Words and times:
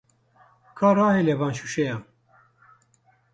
Ka 0.77 0.87
rahêle 0.97 1.35
van 1.39 1.53
şûşeyan. 1.57 2.01